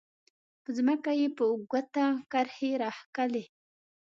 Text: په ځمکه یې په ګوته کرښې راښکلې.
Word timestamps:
په 0.63 0.69
ځمکه 0.77 1.11
یې 1.19 1.27
په 1.37 1.43
ګوته 1.71 2.05
کرښې 2.31 2.71
راښکلې. 2.81 3.43